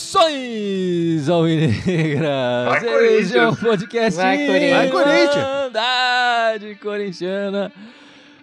[0.00, 2.82] Saudações, Alvinegras!
[2.82, 4.72] Vai, Esse é o podcast Vai, Corinthians!
[4.72, 5.60] Vai, Corinthians!
[5.70, 7.72] Irmandade Corintiana.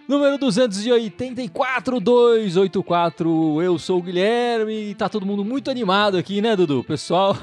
[0.08, 3.62] Número 284, 284.
[3.62, 6.82] Eu sou o Guilherme e tá todo mundo muito animado aqui, né, Dudu?
[6.82, 7.36] Pessoal,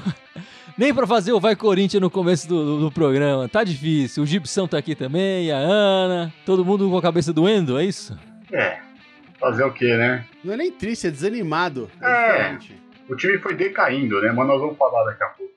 [0.78, 3.48] nem pra fazer o Vai Corinthians no começo do, do- do programa.
[3.48, 4.22] Tá difícil.
[4.22, 6.32] O Gibson tá aqui também, a Ana.
[6.44, 8.16] Todo mundo com a cabeça doendo, é isso?
[8.52, 8.78] É,
[9.40, 10.24] fazer o quê, né?
[10.44, 11.90] Não é nem triste, é desanimado.
[12.02, 12.54] É, É.
[12.56, 12.82] diferente.
[13.08, 14.32] O time foi decaindo, né?
[14.32, 15.52] Mas nós vamos falar daqui a pouco.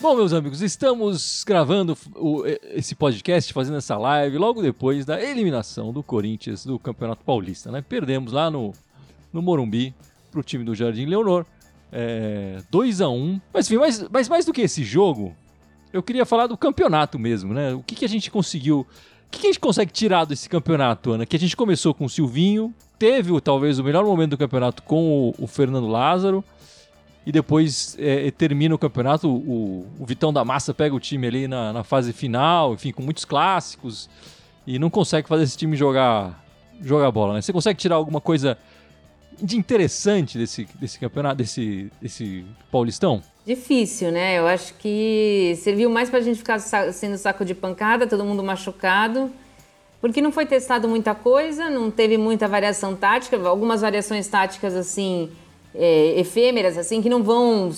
[0.00, 2.42] Bom, meus amigos, estamos gravando o-
[2.74, 7.82] esse podcast, fazendo essa live logo depois da eliminação do Corinthians do Campeonato Paulista, né?
[7.86, 8.72] Perdemos lá no,
[9.30, 9.94] no Morumbi
[10.30, 11.44] pro time do Jardim Leonor,
[11.92, 15.34] é, 2 a 1 Mas enfim, mais, mas mais do que esse jogo,
[15.92, 17.74] eu queria falar do campeonato mesmo, né?
[17.74, 18.80] O que, que a gente conseguiu...
[19.26, 21.24] O que, que a gente consegue tirar desse campeonato, Ana?
[21.26, 25.28] Que a gente começou com o Silvinho, teve talvez o melhor momento do campeonato com
[25.28, 26.42] o- o Fernando Lázaro,
[27.26, 31.46] e depois é, termina o campeonato, o, o Vitão da Massa pega o time ali
[31.46, 34.08] na, na fase final, enfim, com muitos clássicos,
[34.66, 36.44] e não consegue fazer esse time jogar,
[36.80, 37.42] jogar bola, né?
[37.42, 38.56] Você consegue tirar alguma coisa
[39.42, 43.22] de interessante desse, desse campeonato, desse, desse Paulistão?
[43.46, 44.38] Difícil, né?
[44.38, 49.30] Eu acho que serviu mais pra gente ficar sendo saco de pancada, todo mundo machucado.
[50.00, 55.30] Porque não foi testado muita coisa, não teve muita variação tática, algumas variações táticas assim,
[55.74, 57.72] é, efêmeras, assim, que não vão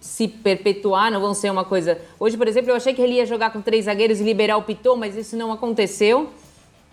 [0.00, 1.98] se perpetuar, não vão ser uma coisa.
[2.20, 4.62] Hoje, por exemplo, eu achei que ele ia jogar com três zagueiros e liberar o
[4.62, 6.28] Piton, mas isso não aconteceu.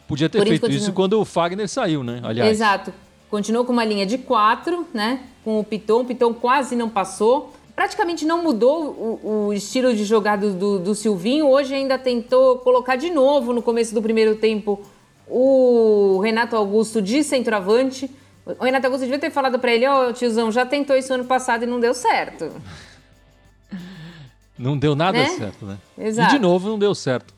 [0.08, 0.96] Podia ter Por isso feito isso continua.
[0.96, 2.22] quando o Fagner saiu, né?
[2.24, 2.50] Aliás.
[2.50, 2.94] Exato.
[3.30, 5.22] Continuou com uma linha de quatro, né?
[5.44, 6.02] Com o Piton.
[6.02, 7.54] O Piton quase não passou.
[7.76, 11.48] Praticamente não mudou o, o estilo de jogada do, do Silvinho.
[11.48, 14.82] Hoje ainda tentou colocar de novo no começo do primeiro tempo
[15.28, 18.10] o Renato Augusto de centroavante.
[18.46, 21.64] O Renato Augusto devia ter falado pra ele: Ó, tiozão, já tentou isso ano passado
[21.64, 22.52] e não deu certo.
[24.58, 25.26] Não deu nada Né?
[25.30, 25.78] certo, né?
[25.98, 26.36] Exato.
[26.36, 27.34] E de novo não deu certo.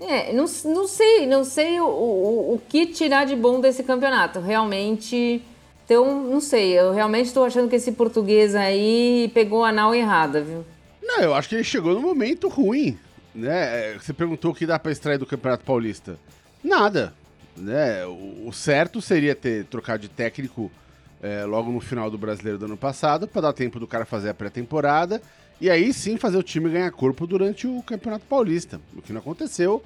[0.00, 4.38] É, não, não sei, não sei o, o, o que tirar de bom desse campeonato.
[4.38, 5.42] Realmente.
[5.84, 10.40] Então, não sei, eu realmente estou achando que esse português aí pegou a nau errada,
[10.40, 10.64] viu?
[11.02, 12.96] Não, eu acho que ele chegou no momento ruim,
[13.34, 13.94] né?
[13.94, 16.16] É, Você perguntou o que dá pra extrair do Campeonato Paulista.
[16.62, 17.12] Nada,
[17.56, 18.04] né?
[18.06, 20.70] O certo seria ter trocado de técnico
[21.22, 24.30] é, logo no final do Brasileiro do ano passado, pra dar tempo do cara fazer
[24.30, 25.20] a pré-temporada
[25.60, 28.80] e aí sim fazer o time ganhar corpo durante o Campeonato Paulista.
[28.96, 29.82] O que não aconteceu,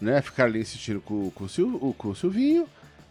[0.00, 0.20] né?
[0.20, 2.66] Ficar ali insistindo com, com, o, com o Silvinho.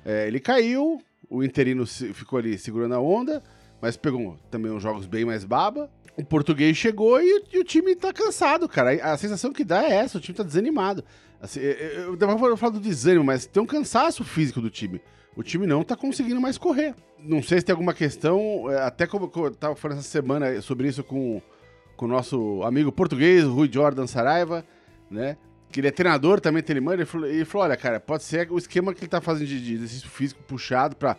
[0.05, 3.41] É, ele caiu, o interino ficou ali segurando a onda,
[3.81, 5.89] mas pegou também uns jogos bem mais baba.
[6.17, 8.91] O português chegou e, o- e o time tá cansado, cara.
[9.01, 11.05] A, a sensação que dá é essa, o time tá desanimado.
[11.41, 15.01] Assim, eu, eu, eu vou falar do desânimo, mas tem um cansaço físico do time.
[15.35, 16.93] O time não tá conseguindo mais correr.
[17.17, 20.87] Não sei se tem alguma questão, é, até como eu tava falando essa semana sobre
[20.87, 21.41] isso com,
[21.95, 24.63] com o nosso amigo português, o Rui Jordan Saraiva,
[25.09, 25.37] né?
[25.71, 28.57] Que ele é treinador também, tem ele falou, ele falou, olha, cara, pode ser o
[28.57, 31.15] esquema que ele tá fazendo de, de exercício físico puxado pra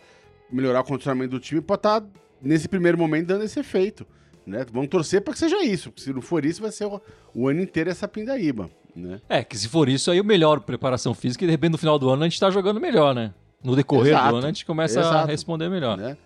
[0.51, 2.03] melhorar o condicionamento do time, pode estar,
[2.39, 4.05] nesse primeiro momento, dando esse efeito,
[4.45, 4.63] né?
[4.71, 7.01] Vamos torcer pra que seja isso, porque se não for isso, vai ser o,
[7.33, 9.21] o ano inteiro essa pindaíba, né?
[9.29, 11.97] É, que se for isso, aí o melhor preparação física e de repente no final
[11.99, 13.33] do ano a gente tá jogando melhor, né?
[13.63, 14.29] No decorrer Exato.
[14.29, 15.27] do ano a gente começa a Exato.
[15.27, 15.97] responder melhor.
[15.97, 16.17] né?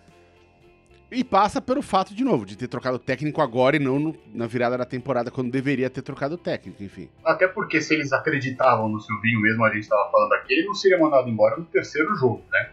[1.10, 4.14] E passa pelo fato, de novo, de ter trocado o técnico agora e não no-
[4.34, 7.08] na virada da temporada, quando deveria ter trocado o técnico, enfim.
[7.24, 10.74] Até porque se eles acreditavam no Silvinho mesmo, a gente estava falando aqui, ele não
[10.74, 12.72] seria mandado embora no terceiro jogo, né?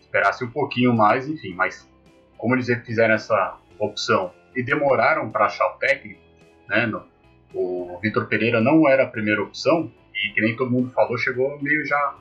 [0.00, 1.88] Esperasse um pouquinho mais, enfim, mas
[2.36, 6.20] como eles fizeram essa opção e demoraram para achar o técnico,
[6.68, 6.84] né?
[6.86, 7.04] no-
[7.54, 11.60] o Vitor Pereira não era a primeira opção e que nem todo mundo falou, chegou
[11.62, 12.16] meio já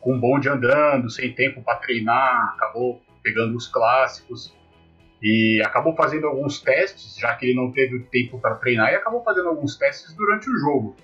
[0.00, 4.54] com o bonde andando, sem tempo para treinar, acabou pegando os clássicos
[5.22, 9.22] e acabou fazendo alguns testes, já que ele não teve tempo para treinar, e acabou
[9.22, 10.96] fazendo alguns testes durante o jogo,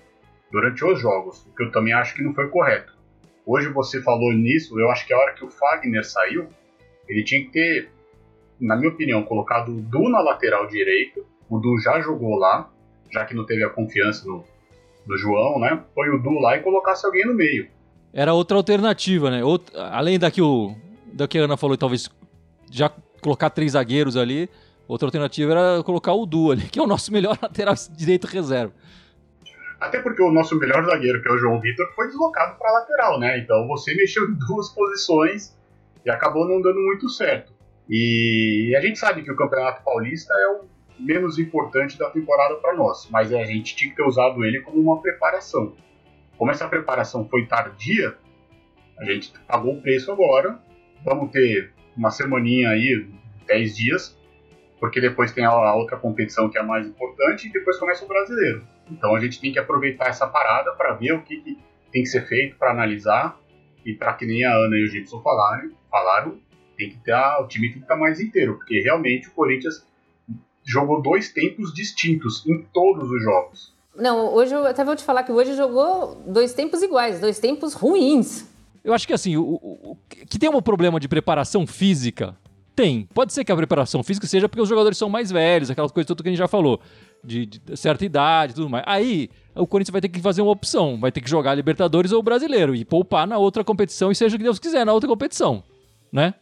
[0.51, 2.97] durante os jogos, o que eu também acho que não foi correto.
[3.45, 6.47] Hoje você falou nisso, eu acho que a hora que o Fagner saiu,
[7.07, 7.91] ele tinha que ter,
[8.59, 12.69] na minha opinião, colocado o Du na lateral direito, o Du já jogou lá,
[13.11, 14.43] já que não teve a confiança no,
[15.05, 15.83] no João, né?
[15.95, 17.67] Põe o Du lá e colocasse alguém no meio.
[18.13, 19.43] Era outra alternativa, né?
[19.43, 20.75] Outra- além da que, o,
[21.13, 22.09] da que a Ana falou, talvez
[22.71, 24.49] já colocar três zagueiros ali,
[24.87, 28.73] outra alternativa era colocar o Du ali, que é o nosso melhor lateral direito reserva.
[29.79, 33.19] Até porque o nosso melhor zagueiro, que é o João Vitor, foi deslocado para lateral,
[33.19, 33.37] né?
[33.37, 35.55] Então você mexeu em duas posições
[36.03, 37.53] e acabou não dando muito certo.
[37.89, 40.65] E a gente sabe que o Campeonato Paulista é o
[40.99, 44.79] menos importante da temporada para nós, mas a gente tinha que ter usado ele como
[44.79, 45.75] uma preparação.
[46.37, 48.15] Como essa preparação foi tardia,
[48.97, 50.59] a gente pagou o preço agora.
[51.03, 53.07] Vamos ter uma semaninha aí,
[53.47, 54.17] 10 dias,
[54.79, 58.07] porque depois tem a outra competição que é a mais importante e depois começa o
[58.07, 58.63] brasileiro.
[58.91, 61.57] Então a gente tem que aproveitar essa parada para ver o que, que,
[61.91, 63.39] tem que ser feito, para analisar
[63.85, 66.39] e para que nem a Ana e o Gibson falaram, falaram
[66.77, 69.85] tem que ter o time tem que estar mais inteiro, porque realmente o Corinthians
[70.67, 73.73] jogou dois tempos distintos em todos os jogos.
[73.95, 77.73] Não, hoje eu até vou te falar que hoje jogou dois tempos iguais, dois tempos
[77.73, 78.45] ruins.
[78.83, 79.97] Eu acho que assim, o, o,
[80.29, 82.37] que tem um problema de preparação física,
[82.77, 83.09] tem.
[83.11, 86.05] Pode ser que a preparação física seja porque os jogadores são mais velhos, aquelas coisas
[86.05, 86.79] tudo que a gente já falou,
[87.23, 88.83] de, de certa idade e tudo mais.
[88.87, 92.21] Aí, o Corinthians vai ter que fazer uma opção, vai ter que jogar Libertadores ou
[92.21, 95.63] Brasileiro e poupar na outra competição e seja o que Deus quiser na outra competição,
[96.11, 96.35] né?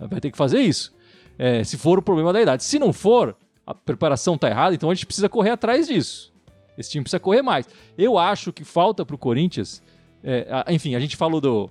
[0.00, 0.94] Vai ter que fazer isso.
[1.38, 2.64] É, se for o problema da idade.
[2.64, 3.36] Se não for,
[3.66, 6.32] a preparação tá errada, então a gente precisa correr atrás disso.
[6.76, 7.68] Esse time precisa correr mais.
[7.96, 9.82] Eu acho que falta pro Corinthians.
[10.22, 11.70] É, a, enfim, a gente falou do,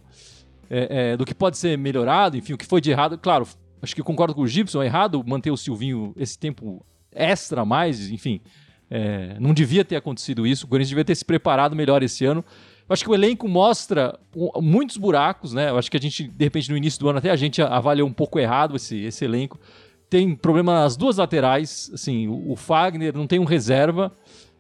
[0.69, 3.17] é, é, do que pode ser melhorado, enfim, o que foi de errado.
[3.17, 3.47] Claro,
[3.81, 8.09] acho que concordo com o Gibson, é errado manter o Silvinho esse tempo extra mais,
[8.09, 8.41] enfim.
[8.89, 10.65] É, não devia ter acontecido isso.
[10.65, 12.43] O Corinthians devia ter se preparado melhor esse ano.
[12.87, 14.19] Eu acho que o elenco mostra
[14.61, 15.69] muitos buracos, né?
[15.69, 18.07] Eu acho que a gente, de repente, no início do ano, até a gente avaliou
[18.07, 19.57] um pouco errado esse, esse elenco.
[20.11, 24.11] Tem problema nas duas laterais, assim, o, Fagner não tem um reserva,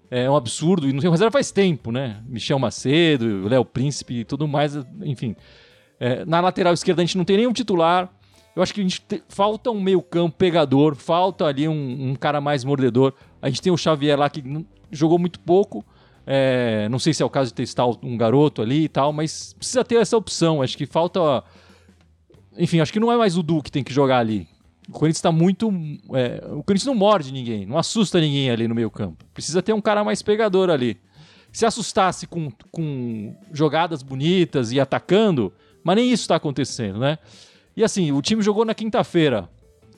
[0.09, 2.23] é um absurdo, e não tem um reserva faz tempo, né?
[2.25, 5.35] Michel Macedo, Léo Príncipe e tudo mais, enfim.
[5.99, 8.09] É, na lateral esquerda a gente não tem nenhum titular.
[8.55, 12.39] Eu acho que a gente te, falta um meio-campo pegador, falta ali um, um, cara
[12.39, 13.11] mais mordedor.
[13.41, 14.41] A gente tem o Xavier lá que
[14.89, 15.83] jogou muito pouco,
[16.25, 19.51] é, não sei se é o caso de testar um garoto ali e tal, mas
[19.51, 20.61] precisa ter essa opção.
[20.61, 21.43] Acho que falta.
[22.57, 24.47] Enfim, acho que não é mais o Du que tem que jogar ali.
[24.89, 25.71] O Corinthians está muito.
[26.13, 29.23] É, o Corinthians não morde ninguém, não assusta ninguém ali no meio-campo.
[29.33, 30.97] Precisa ter um cara mais pegador ali.
[31.51, 37.17] Se assustasse com, com jogadas bonitas e atacando, mas nem isso está acontecendo, né?
[37.75, 39.49] E assim, o time jogou na quinta-feira.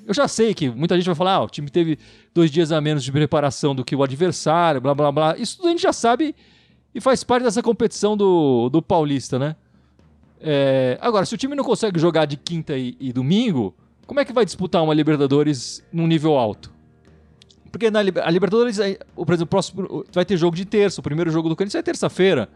[0.05, 1.97] Eu já sei que muita gente vai falar, ah, o time teve
[2.33, 5.37] dois dias a menos de preparação do que o adversário, blá blá blá.
[5.37, 6.35] Isso tudo a gente já sabe
[6.93, 9.55] e faz parte dessa competição do, do Paulista, né?
[10.39, 13.73] É, agora, se o time não consegue jogar de quinta e, e, domingo,
[14.05, 16.71] como é que vai disputar uma Libertadores num nível alto?
[17.71, 18.77] Porque na a Libertadores,
[19.15, 21.01] por exemplo, o próximo, vai ter jogo de terça.
[21.01, 22.47] O primeiro jogo do Corinthians é terça-feira.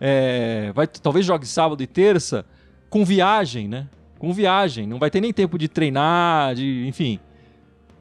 [0.00, 2.44] É, vai, talvez jogue sábado e terça
[2.88, 3.88] com viagem, né?
[4.24, 7.20] com viagem, não vai ter nem tempo de treinar, de, enfim.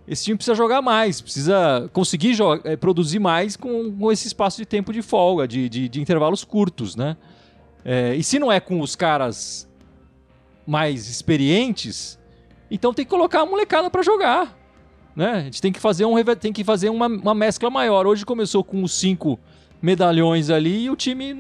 [0.08, 4.66] Esse time precisa jogar mais, precisa conseguir é, produzir mais com, com, esse espaço de
[4.66, 7.18] tempo de folga, de, de, de intervalos curtos, né?
[7.86, 9.70] É, e se não é com os caras
[10.66, 12.18] mais experientes,
[12.74, 14.58] então tem que colocar a molecada para jogar,
[15.16, 15.34] né?
[15.34, 18.08] A gente tem que fazer, um, tem que fazer uma, uma mescla maior.
[18.08, 19.40] Hoje começou com os cinco
[19.80, 21.36] medalhões ali e o time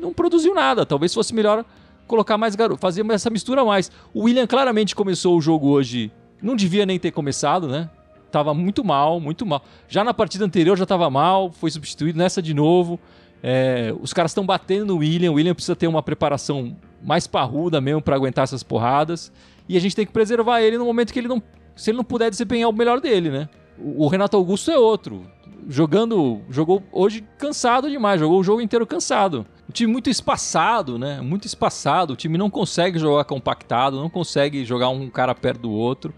[0.00, 0.84] não produziu nada.
[0.84, 1.64] Talvez fosse melhor
[2.08, 3.92] colocar mais garoto, fazer essa mistura mais.
[4.12, 6.10] O William claramente começou o jogo hoje,
[6.42, 7.88] não devia nem ter começado, né?
[8.32, 9.62] Tava muito mal, muito mal.
[9.88, 12.98] Já na partida anterior já tava mal, foi substituído nessa de novo.
[13.40, 17.80] É, os caras estão batendo no William, o William precisa ter uma preparação mais parruda
[17.80, 19.30] mesmo para aguentar essas porradas.
[19.72, 21.42] E a gente tem que preservar ele no momento que ele não.
[21.74, 23.48] Se ele não puder desempenhar o melhor dele, né?
[23.78, 25.24] O, Renato Augusto é outro.
[25.66, 26.42] Jogando.
[26.50, 29.46] Jogou hoje cansado demais, jogou o jogo inteiro cansado.
[29.66, 31.22] Um time muito espaçado, né?
[31.22, 32.12] Muito espaçado.
[32.12, 36.12] O time não consegue jogar compactado, não consegue jogar um cara perto do outro.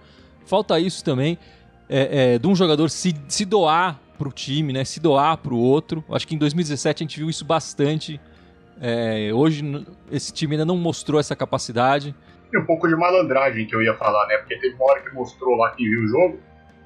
[0.44, 1.38] Falta isso também
[1.88, 4.84] é, é, de um jogador se, se doar pro time, né?
[4.84, 6.04] Se doar pro outro.
[6.10, 8.20] Acho que em 2017 a gente viu isso bastante.
[8.80, 9.62] É, hoje
[10.10, 12.12] esse time ainda não mostrou essa capacidade.
[12.54, 14.38] E um pouco de malandragem que eu ia falar, né?
[14.38, 16.38] Porque teve uma hora que mostrou lá que viu o jogo.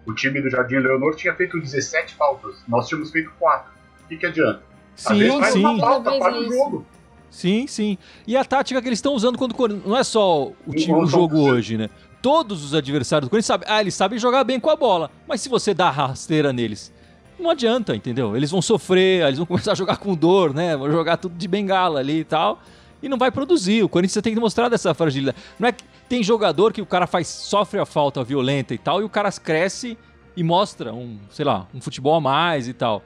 [0.06, 2.56] O time do Jardim Leonor tinha feito 17 faltas.
[2.66, 3.70] Nós tínhamos feito 4.
[4.04, 4.62] O que, que adianta?
[4.96, 5.62] Sim, sim.
[5.78, 6.86] Falta, o jogo.
[7.30, 7.98] Sim, sim.
[8.26, 9.54] E a tática que eles estão usando quando
[9.86, 11.90] não é só o, time, o jogo hoje, né?
[12.22, 15.42] Todos os adversários do Corinthians sabem, ah, eles sabem jogar bem com a bola, mas
[15.42, 16.92] se você dá rasteira neles,
[17.38, 18.34] não adianta, entendeu?
[18.34, 20.74] Eles vão sofrer, eles vão começar a jogar com dor, né?
[20.76, 22.60] Vão jogar tudo de bengala ali e tal,
[23.02, 23.82] e não vai produzir.
[23.82, 25.36] O Corinthians tem que mostrar dessa fragilidade.
[25.58, 29.00] Não é que tem jogador que o cara faz sofre a falta violenta e tal,
[29.00, 29.96] e o cara cresce
[30.36, 33.02] e mostra um, sei lá, um futebol a mais e tal.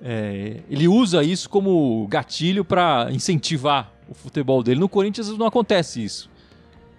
[0.00, 4.80] É, ele usa isso como gatilho para incentivar o futebol dele.
[4.80, 6.30] No Corinthians não acontece isso.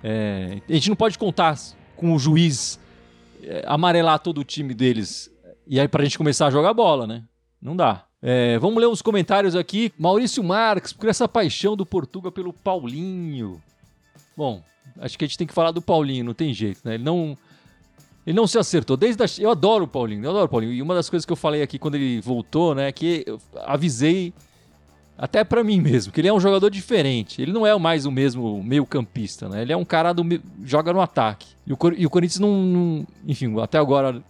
[0.03, 1.57] É, a gente não pode contar
[1.95, 2.79] com o juiz
[3.43, 5.31] é, amarelar todo o time deles
[5.67, 7.23] e aí para a gente começar a jogar bola, né?
[7.61, 8.05] Não dá.
[8.21, 9.91] É, vamos ler uns comentários aqui.
[9.97, 13.61] Maurício Marques, por essa paixão do Portugal pelo Paulinho.
[14.35, 14.63] Bom,
[14.99, 16.95] acho que a gente tem que falar do Paulinho, não tem jeito, né?
[16.95, 17.37] Ele não
[18.25, 18.97] Ele não se acertou.
[18.97, 19.25] Desde a...
[19.39, 20.73] Eu adoro o Paulinho, eu adoro o Paulinho.
[20.73, 24.33] E uma das coisas que eu falei aqui quando ele voltou, né, que eu avisei
[25.17, 27.41] até para mim mesmo, que ele é um jogador diferente.
[27.41, 29.63] Ele não é mais o mesmo meio-campista, né?
[29.63, 30.23] Ele é um cara do
[30.63, 31.47] joga no ataque.
[31.65, 34.21] E o, e o Corinthians não, não, enfim, até agora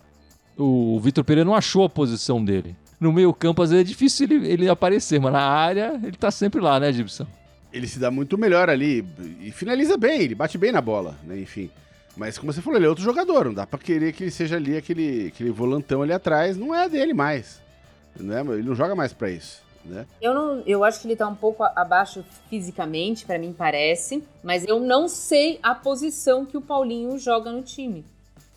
[0.58, 2.76] o Vitor Pereira não achou a posição dele.
[3.00, 6.60] No meio-campo às vezes é difícil ele, ele aparecer, mas na área ele tá sempre
[6.60, 7.28] lá, né, Gibson?
[7.72, 9.06] Ele se dá muito melhor ali
[9.42, 11.40] e finaliza bem, ele bate bem na bola, né?
[11.40, 11.70] Enfim.
[12.16, 14.56] Mas como você falou, ele é outro jogador, não dá para querer que ele seja
[14.56, 17.62] ali aquele, aquele volantão ali atrás, não é dele mais.
[18.20, 18.42] Né?
[18.42, 20.06] Ele não joga mais para isso né?
[20.22, 24.66] Eu, não, eu acho que ele tá um pouco abaixo fisicamente, para mim parece, mas
[24.66, 28.06] eu não sei a posição que o Paulinho joga no time.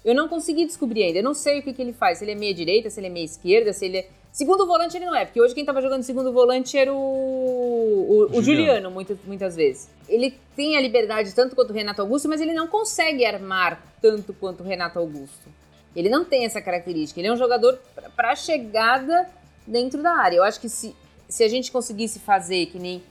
[0.05, 2.33] Eu não consegui descobrir ainda, eu não sei o que, que ele faz, se ele
[2.33, 4.09] é meia direita, se ele é meia esquerda, se ele é...
[4.33, 8.39] Segundo volante ele não é, porque hoje quem tava jogando segundo volante era o, o,
[8.39, 9.89] o Juliano, muitas, muitas vezes.
[10.09, 14.33] Ele tem a liberdade tanto quanto o Renato Augusto, mas ele não consegue armar tanto
[14.33, 15.49] quanto o Renato Augusto.
[15.95, 17.21] Ele não tem essa característica.
[17.21, 17.79] Ele é um jogador
[18.15, 19.29] para chegada
[19.67, 20.37] dentro da área.
[20.37, 20.95] Eu acho que se
[21.31, 23.03] se a gente conseguisse fazer que nem.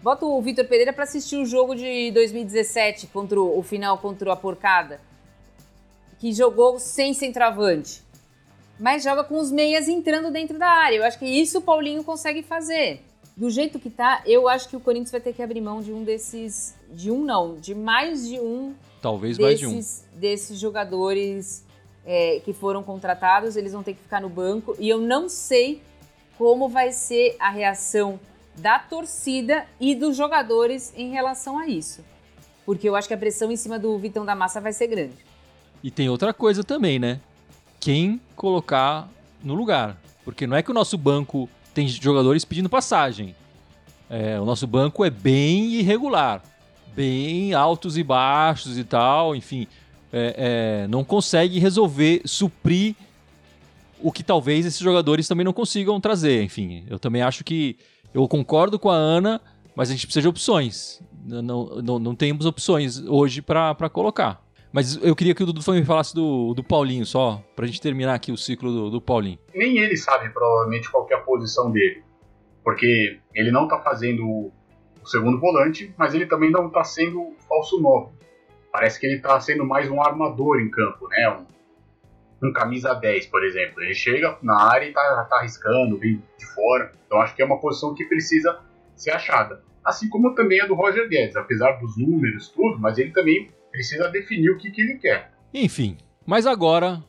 [0.00, 4.32] Bota o Vitor Pereira para assistir o jogo de 2017 contra o, o final contra
[4.32, 5.00] a Porcada,
[6.18, 8.01] que jogou sem centroavante,
[8.82, 10.96] mas joga com os meias entrando dentro da área.
[10.96, 13.00] Eu acho que isso o Paulinho consegue fazer.
[13.36, 15.92] Do jeito que tá, eu acho que o Corinthians vai ter que abrir mão de
[15.92, 18.74] um desses, de um não, de mais de um.
[19.00, 20.18] Talvez desses, mais de um.
[20.18, 21.64] Desses jogadores
[22.04, 24.74] é, que foram contratados, eles vão ter que ficar no banco.
[24.80, 25.80] E eu não sei
[26.36, 28.18] como vai ser a reação
[28.56, 32.04] da torcida e dos jogadores em relação a isso.
[32.66, 35.24] Porque eu acho que a pressão em cima do Vitão da Massa vai ser grande.
[35.84, 37.20] E tem outra coisa também, né?
[37.82, 39.08] Quem colocar
[39.42, 40.00] no lugar.
[40.24, 43.34] Porque não é que o nosso banco tem jogadores pedindo passagem.
[44.08, 46.44] É, o nosso banco é bem irregular.
[46.94, 49.66] Bem altos e baixos e tal, enfim.
[50.12, 52.94] É, é, não consegue resolver, suprir
[54.00, 56.44] o que talvez esses jogadores também não consigam trazer.
[56.44, 57.76] Enfim, eu também acho que
[58.14, 59.40] eu concordo com a Ana,
[59.74, 61.00] mas a gente precisa de opções.
[61.24, 61.42] Não,
[61.82, 64.40] não, não temos opções hoje para colocar.
[64.72, 68.14] Mas eu queria que o Dudu me falasse do, do Paulinho só, pra gente terminar
[68.14, 69.38] aqui o ciclo do, do Paulinho.
[69.54, 72.02] Nem ele sabe provavelmente qual é a posição dele.
[72.64, 74.52] Porque ele não tá fazendo o
[75.06, 78.14] segundo volante, mas ele também não tá sendo falso novo.
[78.72, 81.28] Parece que ele tá sendo mais um armador em campo, né?
[81.28, 83.82] Um, um camisa 10, por exemplo.
[83.82, 86.92] Ele chega na área e tá, tá arriscando, vem de fora.
[87.06, 88.58] Então acho que é uma posição que precisa
[88.96, 89.62] ser achada.
[89.84, 94.08] Assim como também a do Roger Guedes, apesar dos números, tudo, mas ele também precisa
[94.08, 95.32] definir o que, que ele quer.
[95.52, 97.02] Enfim, mas agora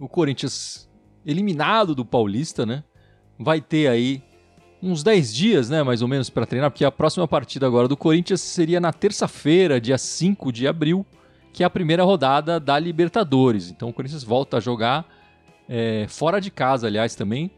[0.00, 0.90] o Corinthians
[1.24, 2.82] eliminado do Paulista, né?
[3.38, 4.22] Vai ter aí
[4.82, 7.96] uns 10 dias, né, mais ou menos, para treinar, porque a próxima partida agora do
[7.96, 11.04] Corinthians seria na terça-feira, dia 5 de abril,
[11.52, 13.70] que é a primeira rodada da Libertadores.
[13.70, 15.06] Então o Corinthians volta a jogar
[15.68, 17.50] é, fora de casa, aliás, também,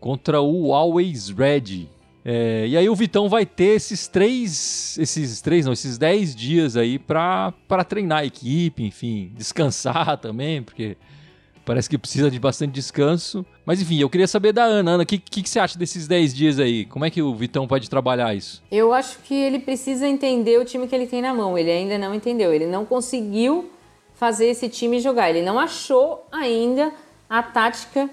[0.00, 1.88] contra o Always Red.
[2.28, 6.76] É, e aí o Vitão vai ter esses três, esses três, não, esses dez dias
[6.76, 7.52] aí para
[7.88, 10.96] treinar a equipe, enfim, descansar também, porque
[11.66, 13.44] Parece que precisa de bastante descanso.
[13.64, 14.92] Mas enfim, eu queria saber da Ana.
[14.92, 16.84] Ana, o que, que, que, você acha desses 10 dias aí?
[16.84, 18.62] Como é que o Vitão pode trabalhar isso?
[18.70, 21.58] Eu acho que ele precisa entender o time que ele tem na mão.
[21.58, 22.54] Ele ainda não entendeu.
[22.54, 23.68] Ele não conseguiu
[24.14, 25.28] fazer esse time jogar.
[25.28, 26.92] Ele não achou ainda
[27.28, 28.08] a tática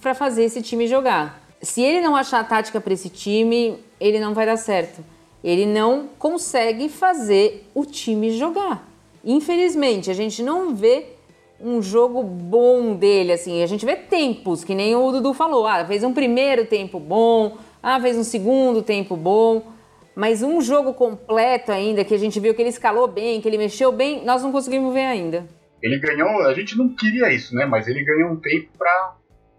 [0.00, 1.45] para fazer esse time jogar.
[1.60, 5.02] Se ele não achar a tática para esse time, ele não vai dar certo.
[5.42, 8.86] Ele não consegue fazer o time jogar.
[9.24, 11.06] Infelizmente, a gente não vê
[11.60, 13.62] um jogo bom dele, assim.
[13.62, 15.66] A gente vê tempos, que nem o Dudu falou.
[15.66, 19.62] Ah, fez um primeiro tempo bom, ah, fez um segundo tempo bom.
[20.14, 23.58] Mas um jogo completo ainda, que a gente viu que ele escalou bem, que ele
[23.58, 25.46] mexeu bem, nós não conseguimos ver ainda.
[25.82, 27.66] Ele ganhou, a gente não queria isso, né?
[27.66, 29.14] Mas ele ganhou um tempo para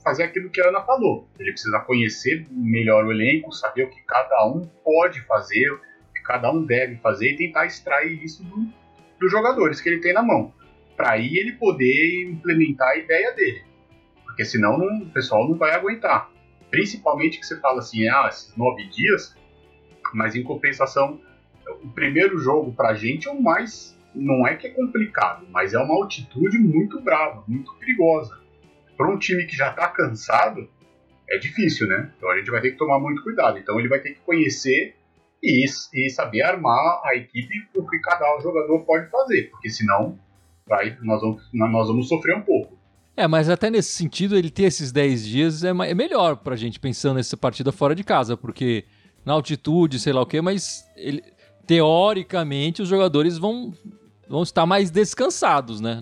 [0.07, 1.27] fazer aquilo que a Ana falou.
[1.37, 5.79] Ele precisa conhecer melhor o elenco, saber o que cada um pode fazer, o
[6.13, 8.67] que cada um deve fazer e tentar extrair isso do,
[9.19, 10.53] dos jogadores que ele tem na mão
[10.97, 13.63] para aí ele poder implementar a ideia dele.
[14.25, 16.31] Porque senão não, o pessoal não vai aguentar.
[16.71, 19.35] Principalmente que você fala assim, ah, esses nove dias,
[20.13, 21.21] mas em compensação,
[21.83, 23.95] o primeiro jogo pra gente é o mais.
[24.15, 28.41] Não é que é complicado, mas é uma altitude muito brava, muito perigosa.
[28.97, 30.67] Para um time que já tá cansado,
[31.29, 32.11] é difícil, né?
[32.17, 33.57] Então a gente vai ter que tomar muito cuidado.
[33.57, 34.95] Então ele vai ter que conhecer
[35.41, 40.17] e, e saber armar a equipe o que cada jogador pode fazer, porque senão
[40.67, 42.77] vai, nós vamos, nós vamos sofrer um pouco.
[43.15, 46.79] É, mas até nesse sentido, ele ter esses 10 dias é, é melhor pra gente
[46.79, 48.85] pensando nessa partida fora de casa, porque
[49.25, 51.23] na altitude, sei lá o quê, mas ele,
[51.65, 53.73] teoricamente os jogadores vão,
[54.29, 55.99] vão estar mais descansados, né?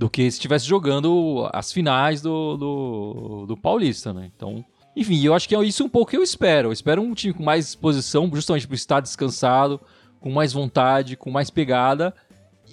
[0.00, 4.30] Do que se estivesse jogando as finais do, do, do Paulista, né?
[4.34, 4.64] Então,
[4.96, 6.68] enfim, eu acho que é isso um pouco que eu espero.
[6.68, 9.78] Eu espero um time com mais disposição, justamente por estar descansado,
[10.18, 12.14] com mais vontade, com mais pegada.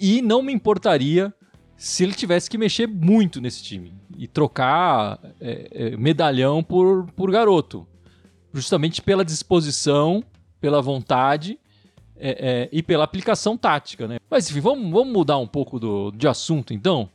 [0.00, 1.30] E não me importaria
[1.76, 7.30] se ele tivesse que mexer muito nesse time e trocar é, é, medalhão por, por
[7.30, 7.86] garoto.
[8.54, 10.24] Justamente pela disposição,
[10.62, 11.58] pela vontade
[12.16, 14.16] é, é, e pela aplicação tática, né?
[14.30, 17.10] Mas enfim, vamos, vamos mudar um pouco do, de assunto então.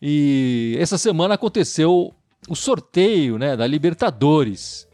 [0.00, 2.14] E essa semana aconteceu
[2.48, 4.86] o sorteio né, da Libertadores.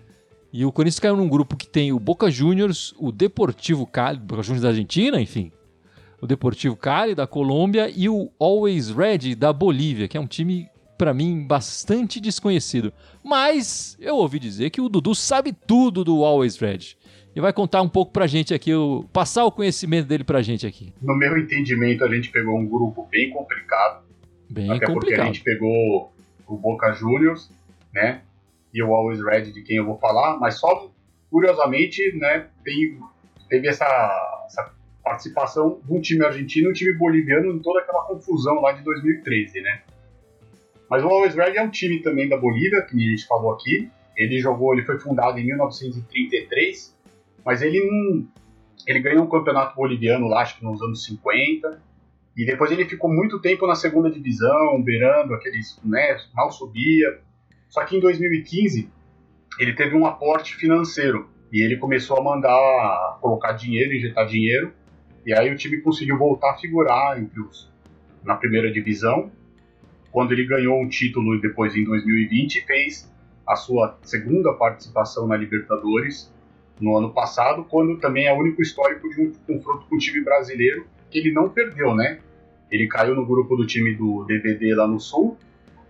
[0.52, 4.42] E o Corinthians caiu num grupo que tem o Boca Juniors, o Deportivo Cali, Boca
[4.42, 5.50] Juniors da Argentina, enfim,
[6.20, 10.68] o Deportivo Cali da Colômbia e o Always Red da Bolívia, que é um time
[10.98, 12.92] para mim bastante desconhecido.
[13.24, 16.96] Mas eu ouvi dizer que o Dudu sabe tudo do Always Red.
[17.34, 18.72] E vai contar um pouco pra gente aqui,
[19.10, 20.92] passar o conhecimento dele pra gente aqui.
[21.00, 24.04] No meu entendimento, a gente pegou um grupo bem complicado.
[24.52, 25.00] Bem até complicado.
[25.00, 26.12] porque a gente pegou
[26.46, 27.50] o Boca Juniors,
[27.92, 28.22] né?
[28.72, 30.90] E o Always Red de quem eu vou falar, mas só
[31.30, 32.98] curiosamente, né, tem,
[33.48, 33.86] teve essa,
[34.46, 34.70] essa
[35.02, 38.84] participação de um time argentino e um time boliviano em toda aquela confusão lá de
[38.84, 39.80] 2013, né?
[40.90, 43.90] Mas o Always Red é um time também da Bolívia, que a gente falou aqui.
[44.14, 46.94] Ele jogou, ele foi fundado em 1933,
[47.42, 48.26] mas ele não,
[48.86, 51.80] ele ganhou um campeonato boliviano lá, acho que nos anos 50.
[52.36, 57.20] E depois ele ficou muito tempo na segunda divisão, beirando aqueles, né, mal subia.
[57.68, 58.90] Só que em 2015
[59.58, 64.72] ele teve um aporte financeiro e ele começou a mandar colocar dinheiro, injetar dinheiro,
[65.26, 67.70] e aí o time conseguiu voltar a figurar entre os,
[68.24, 69.30] na primeira divisão.
[70.10, 73.12] Quando ele ganhou um título depois em 2020, fez
[73.46, 76.32] a sua segunda participação na Libertadores
[76.80, 80.22] no ano passado, quando também é o único histórico de um confronto com o time
[80.24, 82.18] brasileiro que ele não perdeu, né?
[82.70, 85.36] Ele caiu no grupo do time do DVD lá no Sul,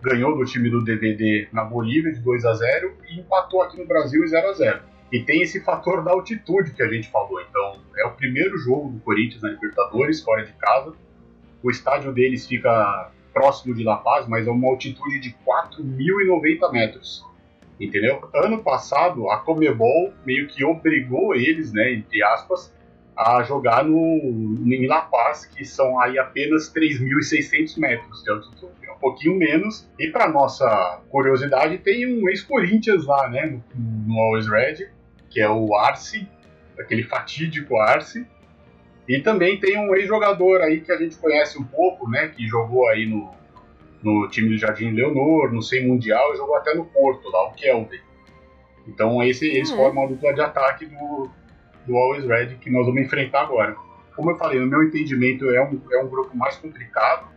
[0.01, 3.87] ganhou do time do DVD na Bolívia de 2 a 0 e empatou aqui no
[3.87, 4.79] Brasil 0 a 0
[5.11, 7.39] E tem esse fator da altitude que a gente falou.
[7.39, 10.93] Então, é o primeiro jogo do Corinthians na Libertadores, fora de casa.
[11.63, 17.25] O estádio deles fica próximo de La Paz, mas é uma altitude de 4.090 metros.
[17.79, 18.29] Entendeu?
[18.35, 22.73] Ano passado, a Comebol meio que obrigou eles, né, entre aspas,
[23.15, 28.91] a jogar no, em La Paz, que são aí apenas 3.600 metros de altitude, é
[28.91, 29.87] um pouquinho menos.
[29.99, 34.89] E para nossa curiosidade, tem um ex-Corinthians lá, né, no, no Always Red,
[35.29, 36.27] que é o Arce,
[36.79, 38.25] aquele fatídico Arce.
[39.07, 42.87] E também tem um ex-jogador aí que a gente conhece um pouco, né, que jogou
[42.89, 43.31] aí no,
[44.01, 47.53] no time do Jardim Leonor, no Sem Mundial, e jogou até no Porto, lá, o
[47.53, 47.99] Kelvin.
[48.87, 49.77] Então esse, eles uhum.
[49.77, 51.29] formam a dupla de ataque do,
[51.85, 53.75] do Always Red que nós vamos enfrentar agora.
[54.15, 57.27] Como eu falei, no meu entendimento é um, é um grupo mais complicado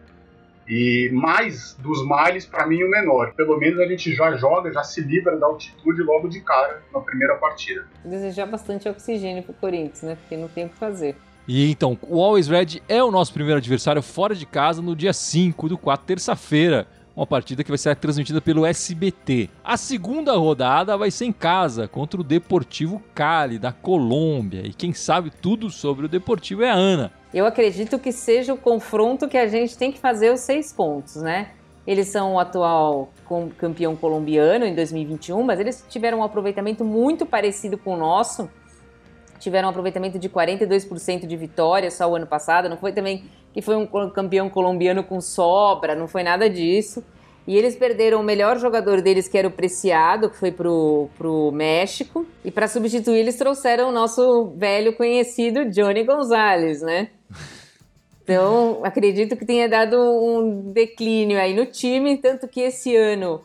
[0.69, 3.33] e mais dos males para mim o menor.
[3.35, 7.01] Pelo menos a gente já joga, já se livra da altitude logo de cara na
[7.01, 7.87] primeira partida.
[8.05, 10.17] Desejar bastante oxigênio pro Corinthians, né?
[10.17, 11.17] Porque não tem o que fazer.
[11.49, 15.13] E então, o Always Red é o nosso primeiro adversário fora de casa no dia
[15.13, 19.49] 5 do 4, terça-feira uma partida que vai ser transmitida pelo SBT.
[19.65, 24.93] A segunda rodada vai ser em casa contra o Deportivo Cali da Colômbia e quem
[24.93, 27.11] sabe tudo sobre o Deportivo é a Ana.
[27.33, 31.17] Eu acredito que seja o confronto que a gente tem que fazer os seis pontos,
[31.17, 31.51] né?
[31.87, 33.11] Eles são o atual
[33.57, 38.51] campeão colombiano em 2021, mas eles tiveram um aproveitamento muito parecido com o nosso.
[39.39, 42.69] Tiveram um aproveitamento de 42% de vitória só o ano passado.
[42.69, 47.03] Não foi também que foi um campeão colombiano com sobra, não foi nada disso.
[47.47, 51.53] E eles perderam o melhor jogador deles, que era o Preciado, que foi pro, pro
[51.53, 52.27] México.
[52.45, 57.09] E para substituir, eles trouxeram o nosso velho conhecido Johnny Gonzalez, né?
[58.27, 63.41] Então, acredito que tenha dado um declínio aí no time, tanto que esse ano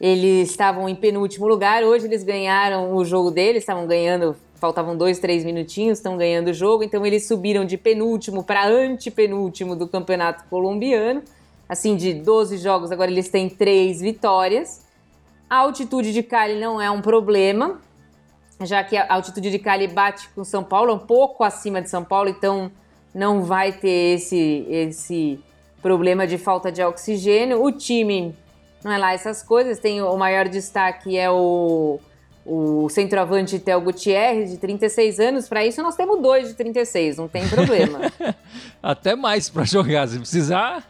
[0.00, 1.84] eles estavam em penúltimo lugar.
[1.84, 6.54] Hoje eles ganharam o jogo deles, estavam ganhando faltavam dois, três minutinhos, estão ganhando o
[6.54, 11.22] jogo, então eles subiram de penúltimo para antepenúltimo do campeonato colombiano.
[11.68, 14.84] Assim, de 12 jogos, agora eles têm três vitórias.
[15.48, 17.80] A altitude de Cali não é um problema,
[18.62, 21.90] já que a altitude de Cali bate com São Paulo, é um pouco acima de
[21.90, 22.70] São Paulo, então
[23.14, 25.40] não vai ter esse, esse
[25.82, 27.62] problema de falta de oxigênio.
[27.62, 28.34] O time
[28.82, 31.98] não é lá essas coisas, tem o maior destaque é o
[32.46, 35.48] o centroavante Theo Gutierrez, de 36 anos.
[35.48, 38.00] Para isso, nós temos dois de 36, não tem problema.
[38.82, 40.86] Até mais para jogar, se precisar.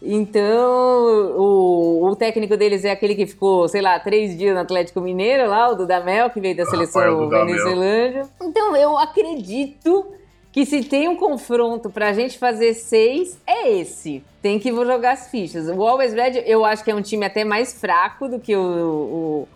[0.00, 5.00] Então, o, o, técnico deles é aquele que ficou, sei lá, três dias no Atlético
[5.00, 8.28] Mineiro, lá, o Dudamel, que veio da seleção venezuelana.
[8.40, 10.06] Então, eu acredito
[10.52, 14.24] que se tem um confronto pra gente fazer seis, é esse.
[14.40, 15.68] Tem que jogar as fichas.
[15.68, 18.62] O Always Red, eu acho que é um time até mais fraco do que o,
[18.62, 19.48] o,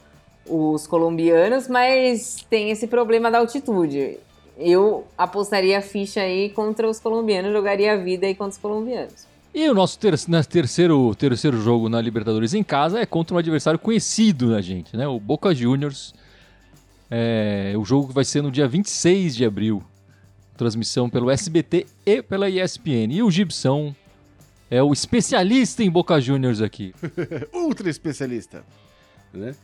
[0.50, 4.18] os colombianos, mas tem esse problema da altitude.
[4.58, 9.30] Eu apostaria a ficha aí contra os colombianos, jogaria a vida aí contra os colombianos.
[9.54, 10.16] E o nosso ter
[10.48, 15.08] terceiro, terceiro jogo na Libertadores em casa é contra um adversário conhecido da gente, né?
[15.08, 16.14] O Boca Juniors.
[17.10, 19.82] É, o jogo vai ser no dia 26 de abril
[20.56, 23.10] transmissão pelo SBT e pela ESPN.
[23.10, 23.94] E o Gibson
[24.70, 26.94] é o especialista em Boca Juniors aqui.
[27.52, 28.62] Ultra especialista.
[29.32, 29.54] Né?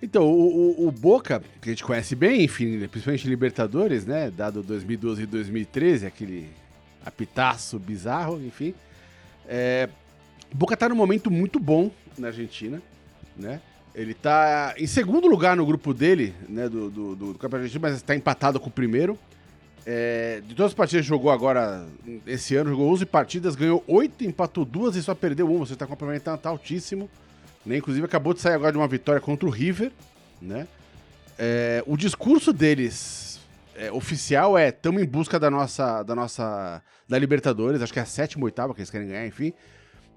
[0.00, 4.30] Então, o, o, o, Boca, que a gente conhece bem, enfim, principalmente Libertadores, né?
[4.30, 6.50] Dado 2012 e 2013, aquele
[7.04, 8.74] apitaço bizarro, enfim.
[9.48, 9.88] É,
[10.54, 12.82] Boca tá num momento muito bom na Argentina,
[13.36, 13.60] né?
[13.94, 16.68] Ele tá em segundo lugar no grupo dele, né?
[16.68, 19.18] Do, do, do, Campeonato Argentino, mas está empatado com o primeiro.
[19.86, 21.86] É, de todas as partidas que jogou agora,
[22.26, 25.64] esse ano, jogou 11 partidas, ganhou 8, empatou 2 e só perdeu uma.
[25.64, 27.08] Você está complementando, tá altíssimo.
[27.66, 27.78] Né?
[27.78, 29.90] Inclusive, acabou de sair agora de uma vitória contra o River.
[30.40, 30.66] Né?
[31.38, 33.40] É, o discurso deles
[33.74, 36.82] é, oficial é: estamos em busca da nossa, da nossa.
[37.08, 39.52] da Libertadores, acho que é a sétima oitava que eles querem ganhar, enfim.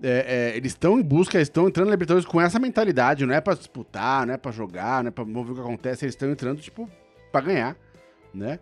[0.02, 3.42] É, é, eles estão em busca, estão entrando na Libertadores com essa mentalidade, não é
[3.42, 6.32] para disputar, não é para jogar, não é pra ver o que acontece, eles estão
[6.32, 6.90] entrando, tipo,
[7.34, 7.76] para ganhar,
[8.34, 8.60] né?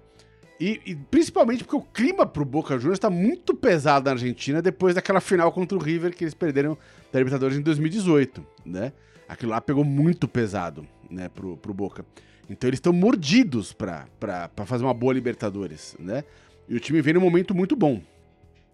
[0.59, 4.95] E, e, principalmente porque o clima pro Boca Juniors está muito pesado na Argentina depois
[4.95, 6.77] daquela final contra o River que eles perderam
[7.11, 8.91] da Libertadores em 2018, né?
[9.29, 12.03] Aquilo lá pegou muito pesado, né, pro, pro Boca.
[12.49, 16.23] Então eles estão mordidos pra, pra, pra fazer uma boa Libertadores, né?
[16.67, 18.01] E o time vem num momento muito bom.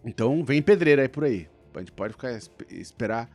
[0.06, 1.48] Então vem pedreira aí por aí.
[1.76, 2.38] A gente pode ficar
[2.70, 3.30] esperar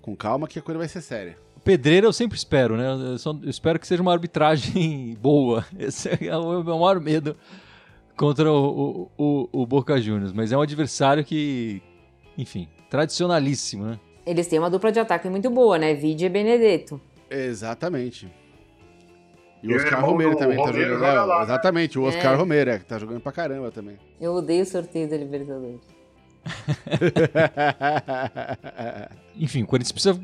[0.00, 1.36] com calma que a coisa vai ser séria.
[1.62, 2.86] Pedreira eu sempre espero, né?
[3.12, 5.64] Eu, só, eu espero que seja uma arbitragem boa.
[5.78, 7.36] Esse é o meu maior medo
[8.22, 11.82] contra o, o, o, Boca Juniors, mas é um adversário que,
[12.38, 13.98] enfim, tradicionalíssimo, né?
[14.24, 15.92] Eles têm uma dupla de ataque muito boa, né?
[15.92, 17.00] Vidi e Benedetto.
[17.28, 18.32] Exatamente.
[19.60, 21.00] E o Oscar Romero também tá jogando.
[21.00, 21.42] Joga lá, né?
[21.42, 22.36] exatamente, o Oscar é.
[22.36, 23.98] Romero é, que tá jogando pra caramba também.
[24.20, 25.80] Eu odeio o sorteio da Libertadores.
[29.34, 30.20] Enfim, o Corinthians precisa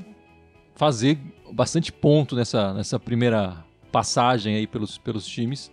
[0.76, 1.18] fazer
[1.50, 3.56] bastante ponto nessa, nessa primeira
[3.90, 5.68] passagem aí pelos, pelos times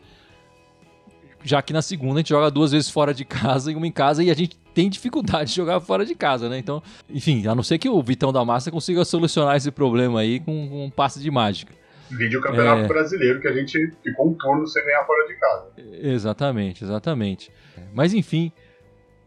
[1.46, 3.92] já que na segunda a gente joga duas vezes fora de casa e uma em
[3.92, 6.58] casa e a gente tem dificuldade de jogar fora de casa, né?
[6.58, 10.40] Então, enfim, a não ser que o Vitão da Massa consiga solucionar esse problema aí
[10.40, 11.74] com, com um passe de mágica.
[12.10, 12.88] Vídeo Campeonato é...
[12.88, 15.66] Brasileiro, que a gente ficou um turno sem ganhar fora de casa.
[16.02, 17.52] Exatamente, exatamente.
[17.94, 18.52] Mas enfim,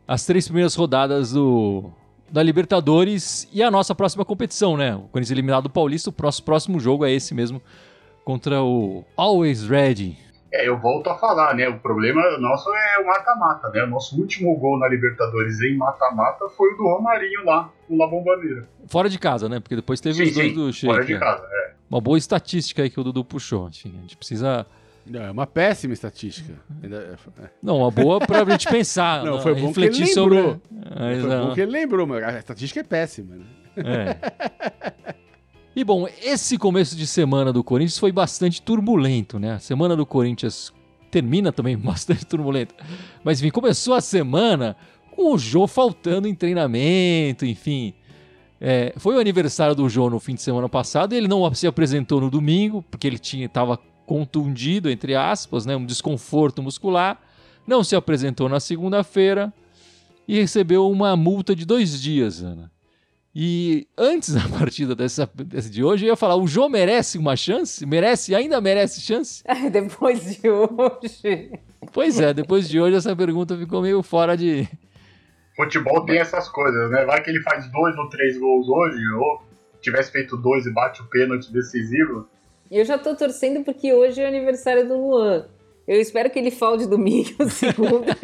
[0.06, 1.90] as três primeiras rodadas do,
[2.30, 4.94] da Libertadores e a nossa próxima competição, né?
[4.94, 7.62] O Corinthians eliminado do Paulista, o próximo, próximo jogo é esse mesmo,
[8.24, 10.18] contra o Always Ready,
[10.50, 11.68] é, eu volto a falar, né?
[11.68, 13.84] O problema nosso é o mata-mata, né?
[13.84, 18.06] O nosso último gol na Libertadores em mata-mata foi o do Romarinho lá, no La
[18.06, 18.66] Bombaneira.
[18.86, 19.60] Fora de casa, né?
[19.60, 20.92] Porque depois teve sim, os dois sim, do Sheik.
[20.92, 21.18] Fora de é.
[21.18, 21.72] casa, é.
[21.90, 23.68] Uma boa estatística aí que o Dudu puxou.
[23.68, 24.66] Enfim, a gente precisa.
[25.06, 26.54] Não, é uma péssima estatística.
[26.82, 27.50] É, é.
[27.62, 29.24] Não, uma boa pra gente pensar.
[29.24, 30.60] não, foi bom refletir que ele lembrou.
[30.70, 31.20] Sobre...
[31.20, 33.44] Foi bom que ele lembrou, mas a estatística é péssima, né?
[33.76, 35.14] É.
[35.78, 39.52] E bom, esse começo de semana do Corinthians foi bastante turbulento, né?
[39.52, 40.72] A semana do Corinthians
[41.08, 42.74] termina também bastante turbulenta.
[43.22, 44.76] Mas enfim, começou a semana
[45.14, 47.94] com o Jô faltando em treinamento, enfim.
[48.60, 51.12] É, foi o aniversário do Jô no fim de semana passado.
[51.12, 56.60] Ele não se apresentou no domingo, porque ele estava contundido, entre aspas, né, um desconforto
[56.60, 57.22] muscular.
[57.64, 59.54] Não se apresentou na segunda-feira
[60.26, 62.68] e recebeu uma multa de dois dias, Ana.
[63.40, 67.36] E antes da partida dessa, dessa de hoje, eu ia falar: o João merece uma
[67.36, 67.86] chance?
[67.86, 68.34] Merece?
[68.34, 69.44] Ainda merece chance?
[69.70, 71.52] depois de hoje.
[71.92, 74.68] Pois é, depois de hoje essa pergunta ficou meio fora de.
[75.54, 77.04] Futebol tem essas coisas, né?
[77.04, 79.42] Vai que ele faz dois ou três gols hoje, ou
[79.80, 82.28] tivesse feito dois e bate o pênalti decisivo.
[82.68, 85.46] Eu já tô torcendo porque hoje é aniversário do Luan.
[85.86, 88.16] Eu espero que ele falte domingo, segunda,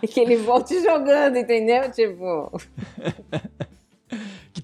[0.00, 1.90] e que ele volte jogando, entendeu?
[1.90, 2.52] Tipo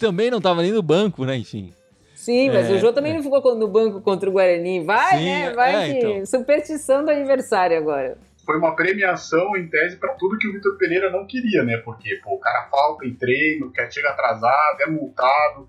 [0.00, 1.36] também não estava nem no banco, né?
[1.36, 1.72] Enfim.
[2.14, 3.14] Sim, mas é, o Jô também é.
[3.16, 4.84] não ficou no banco contra o Guarani.
[4.84, 5.52] Vai, Sim, né?
[5.52, 6.06] Vai é, que...
[6.06, 6.26] Então.
[6.26, 8.18] Superstição do aniversário agora.
[8.44, 11.76] Foi uma premiação, em tese, para tudo que o Vitor Pereira não queria, né?
[11.78, 15.68] Porque pô, o cara falta em treino, quer chega atrasado, é multado.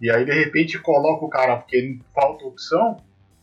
[0.00, 2.96] E aí, de repente, coloca o cara porque falta opção.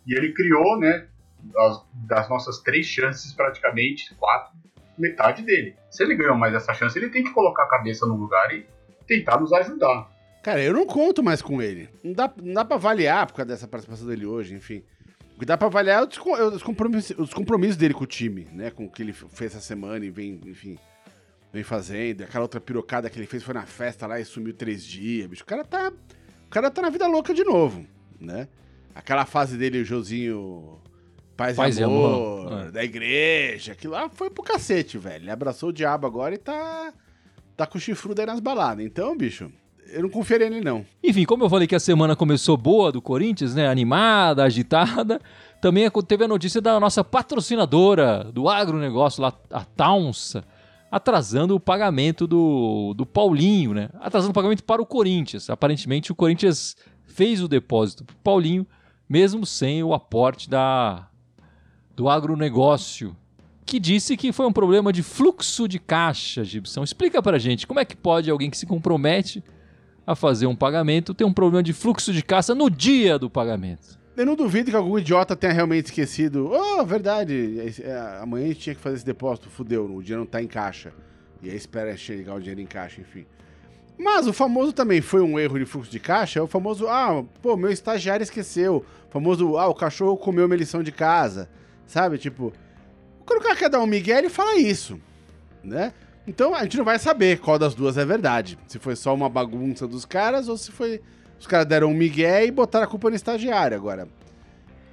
[0.06, 1.08] E ele criou, né?
[1.44, 4.52] Das, das nossas três chances, praticamente, quatro,
[4.98, 5.76] metade dele.
[5.90, 8.66] Se ele ganhou mais essa chance, ele tem que colocar a cabeça no lugar e
[9.08, 10.15] tentar nos ajudar.
[10.46, 11.90] Cara, eu não conto mais com ele.
[12.04, 14.84] Não dá, não dá pra avaliar por causa dessa participação dele hoje, enfim.
[15.36, 18.70] O que dá pra avaliar é os compromissos, os compromissos dele com o time, né?
[18.70, 20.78] Com o que ele fez essa semana e vem, enfim,
[21.52, 22.26] vem fazendo.
[22.26, 25.42] Aquela outra pirocada que ele fez foi na festa lá e sumiu três dias, bicho.
[25.42, 25.92] O cara tá.
[26.46, 27.84] O cara tá na vida louca de novo,
[28.22, 28.48] né?
[28.94, 30.80] Aquela fase dele, o Josinho.
[31.36, 32.72] Paz, Paz e amor, amor, é.
[32.72, 33.72] da igreja.
[33.72, 35.24] Aquilo lá foi pro cacete, velho.
[35.24, 36.94] Ele abraçou o diabo agora e tá.
[37.58, 38.86] Tá com o chifrudo aí nas baladas.
[38.86, 39.52] Então, bicho,
[39.92, 40.86] eu não confiaria nele, não.
[41.04, 43.68] Enfim, como eu falei que a semana começou boa do Corinthians, né?
[43.68, 45.22] Animada, agitada,
[45.62, 50.44] também teve a notícia da nossa patrocinadora do agronegócio lá, a Taunsa,
[50.92, 53.90] atrasando o pagamento do, do Paulinho, né?
[54.00, 55.50] Atrasando o pagamento para o Corinthians.
[55.50, 58.68] Aparentemente o Corinthians fez o depósito para o Paulinho,
[59.08, 61.08] mesmo sem o aporte da,
[61.96, 63.16] do agronegócio,
[63.66, 66.84] que disse que foi um problema de fluxo de caixa, Gibson.
[66.84, 69.44] Explica pra gente como é que pode alguém que se compromete
[70.06, 74.00] a fazer um pagamento ter um problema de fluxo de caixa no dia do pagamento.
[74.16, 76.50] Eu não duvido que algum idiota tenha realmente esquecido.
[76.50, 80.26] Oh, verdade, é, amanhã a gente tinha que fazer esse depósito, fudeu, o dinheiro não
[80.26, 80.94] tá em caixa.
[81.42, 83.26] E aí espera chegar o dinheiro em caixa, enfim.
[83.98, 87.24] Mas o famoso também foi um erro de fluxo de caixa, é o famoso, ah,
[87.42, 88.86] pô, meu estagiário esqueceu.
[89.10, 91.50] O famoso, ah, o cachorro comeu minha lição de casa.
[91.86, 92.54] Sabe, tipo,
[93.26, 95.00] quando o cara quer dar um migué, ele fala isso,
[95.64, 95.94] né?
[96.28, 98.58] Então a gente não vai saber qual das duas é verdade.
[98.68, 101.02] Se foi só uma bagunça dos caras ou se foi.
[101.40, 103.78] Os caras deram um migué e botaram a culpa no estagiário.
[103.78, 104.08] Agora,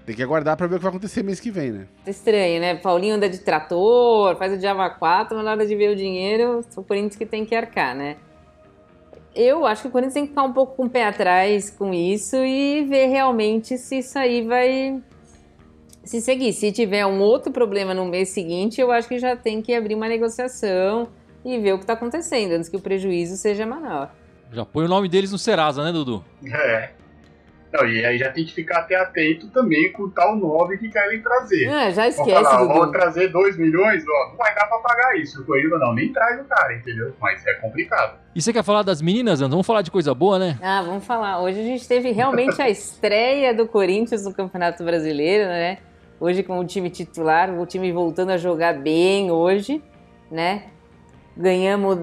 [0.04, 1.86] tem que aguardar pra ver o que vai acontecer mês que vem, né?
[2.06, 2.74] Estranho, né?
[2.74, 6.60] Paulinho anda de trator, faz o Java 4, mas na hora de ver o dinheiro,
[6.76, 8.16] o Corinthians que tem que arcar, né?
[9.34, 11.94] Eu acho que o Corinthians tem que ficar um pouco com o pé atrás com
[11.94, 15.00] isso e ver realmente se isso aí vai
[16.04, 16.52] se seguir.
[16.52, 19.94] Se tiver um outro problema no mês seguinte, eu acho que já tem que abrir
[19.94, 21.08] uma negociação
[21.44, 24.10] e ver o que está acontecendo, antes que o prejuízo seja menor.
[24.52, 26.24] Já põe o nome deles no Serasa, né, Dudu?
[26.44, 26.90] É.
[27.72, 30.90] Não, e aí já tem que ficar até atento também com o tal 9 que
[30.90, 31.66] querem trazer.
[31.68, 32.74] Ah, já esquece, falar, Dudu.
[32.74, 35.40] vão trazer 2 milhões, ó, não vai dar pra pagar isso.
[35.40, 37.14] O Corinthians não, nem traz o cara, entendeu?
[37.18, 38.18] Mas é complicado.
[38.34, 39.52] E você quer falar das meninas, Anderson?
[39.52, 40.58] Vamos falar de coisa boa, né?
[40.62, 41.40] Ah, vamos falar.
[41.40, 45.78] Hoje a gente teve realmente a estreia do Corinthians no Campeonato Brasileiro, né?
[46.20, 49.82] Hoje com o time titular, o time voltando a jogar bem hoje,
[50.30, 50.64] né?
[51.36, 51.98] Ganhamos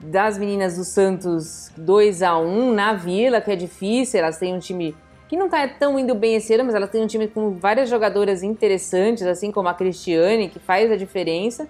[0.00, 4.58] das meninas do Santos 2 a 1 na Vila, que é difícil, elas têm um
[4.58, 4.94] time
[5.28, 7.88] que não tá tão indo bem esse ano, mas elas têm um time com várias
[7.88, 11.68] jogadoras interessantes, assim como a Cristiane, que faz a diferença.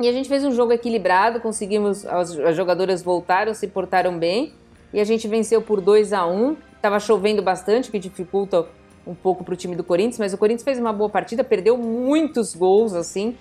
[0.00, 4.52] E a gente fez um jogo equilibrado, conseguimos, as, as jogadoras voltaram, se portaram bem,
[4.92, 8.66] e a gente venceu por 2 a 1 Tava chovendo bastante, o que dificulta
[9.04, 12.54] um pouco pro time do Corinthians, mas o Corinthians fez uma boa partida, perdeu muitos
[12.54, 13.36] gols, assim,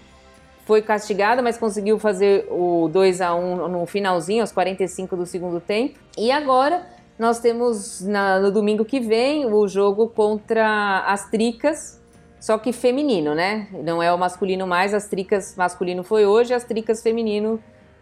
[0.68, 5.62] foi castigada, mas conseguiu fazer o 2 a 1 no finalzinho, aos 45 do segundo
[5.62, 5.98] tempo.
[6.18, 6.86] E agora
[7.18, 12.04] nós temos na- no domingo que vem o jogo contra as Tricas,
[12.38, 13.70] só que feminino, né?
[13.82, 17.60] Não é o masculino mais, as Tricas masculino foi hoje, as Tricas feminino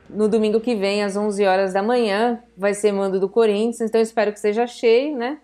[0.10, 4.02] no domingo que vem, às 11 horas da manhã, vai ser mando do Corinthians, então
[4.02, 5.38] espero que seja cheio, né?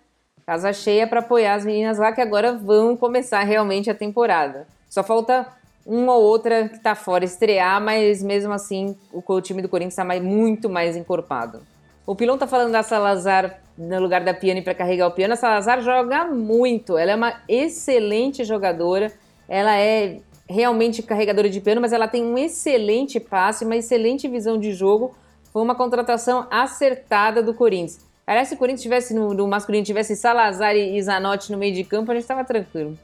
[0.43, 4.67] Casa cheia para apoiar as meninas lá que agora vão começar realmente a temporada.
[4.89, 5.47] Só falta
[5.85, 10.03] uma ou outra que tá fora estrear, mas mesmo assim o, time do Corinthians está
[10.03, 11.61] mais, muito mais encorpado.
[12.05, 15.33] O Pilão tá falando da Salazar no lugar da Piane para carregar o piano.
[15.33, 19.11] A Salazar joga muito, ela é uma excelente jogadora,
[19.47, 24.59] ela é realmente carregadora de piano, mas ela tem um excelente passe, uma excelente visão
[24.59, 25.15] de jogo.
[25.53, 27.99] Foi uma contratação acertada do Corinthians.
[28.25, 31.83] Aliás, se o Corinthians tivesse no, no masculino tivesse Salazar e Zanotti no meio de
[31.83, 32.97] campo, a gente estava tranquilo.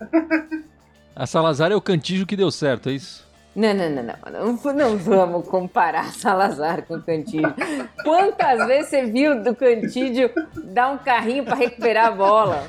[1.16, 3.24] A Salazar é o cantijo que deu certo, é isso?
[3.54, 4.96] Não, não, não, não, não.
[4.96, 7.54] Vamos comparar Salazar com Cantídio.
[8.02, 10.28] Quantas vezes você viu do Cantídio
[10.64, 12.66] dar um carrinho para recuperar a bola?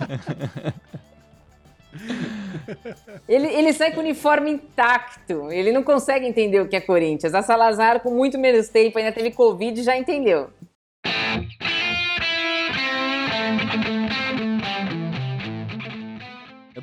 [3.28, 5.52] Ele, ele sai com o uniforme intacto.
[5.52, 7.34] Ele não consegue entender o que é Corinthians.
[7.34, 10.50] A Salazar, com muito menos tempo, ainda teve Covid e já entendeu.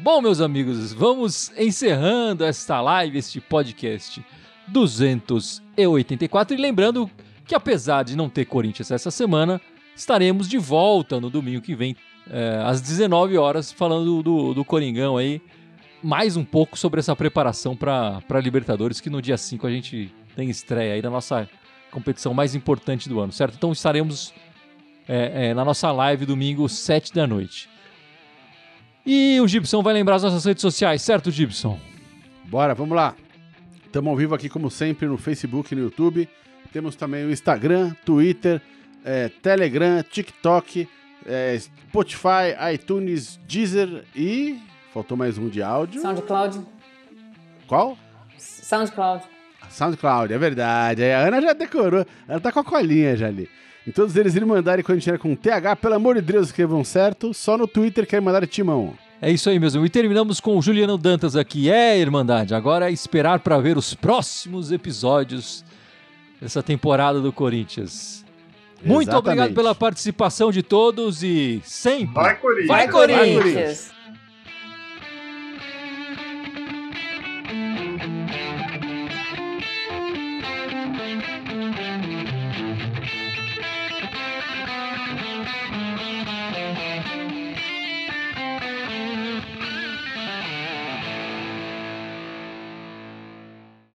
[0.03, 4.21] Bom, meus amigos, vamos encerrando esta live, este podcast
[4.67, 6.57] 284.
[6.57, 7.09] E lembrando
[7.47, 9.61] que, apesar de não ter Corinthians essa semana,
[9.95, 11.95] estaremos de volta no domingo que vem,
[12.29, 15.41] eh, às 19 horas, falando do, do Coringão aí.
[16.03, 20.51] Mais um pouco sobre essa preparação para Libertadores, que no dia 5 a gente tem
[20.51, 21.49] estreia aí da nossa
[21.93, 23.55] competição mais importante do ano, certo?
[23.55, 24.35] Então estaremos
[25.09, 27.71] eh, eh, na nossa live domingo, 7 da noite.
[29.05, 31.79] E o Gibson vai lembrar as nossas redes sociais, certo, Gibson?
[32.45, 33.15] Bora, vamos lá.
[33.85, 36.29] Estamos ao vivo aqui, como sempre, no Facebook e no YouTube.
[36.73, 38.61] Temos também o Instagram, Twitter,
[39.05, 40.89] eh, Telegram, TikTok,
[41.27, 44.59] eh, Spotify, iTunes, Deezer e.
[44.95, 46.01] Faltou mais um de áudio.
[46.01, 46.61] SoundCloud.
[47.67, 47.99] Qual?
[48.39, 49.25] SoundCloud.
[49.69, 51.05] SoundCloud, é verdade.
[51.05, 52.07] A Ana já decorou.
[52.29, 53.49] Ela tá com a colinha já ali.
[53.87, 57.35] Em todos eles Irmandade quando tiver com TH, pelo amor de Deus, escrevam certo.
[57.35, 58.95] Só no Twitter que é Irmandade Timão.
[59.21, 59.85] É isso aí mesmo.
[59.85, 61.71] E terminamos com o Juliano Dantas aqui.
[61.71, 62.55] É, Irmandade.
[62.55, 65.65] Agora é esperar para ver os próximos episódios
[66.41, 68.25] dessa temporada do Corinthians.
[68.85, 69.19] Muito Exatamente.
[69.29, 72.15] obrigado pela participação de todos e sempre.
[72.15, 72.69] Vai, Corinthians!
[72.69, 73.43] Vai, Vai, Corinthians.
[73.43, 73.93] Corinthians!